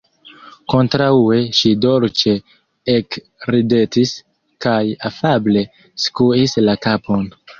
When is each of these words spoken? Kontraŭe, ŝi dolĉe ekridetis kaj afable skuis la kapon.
Kontraŭe, 0.73 1.35
ŝi 1.57 1.73
dolĉe 1.85 2.33
ekridetis 2.95 4.15
kaj 4.67 4.81
afable 5.13 5.65
skuis 6.07 6.57
la 6.69 6.79
kapon. 6.87 7.31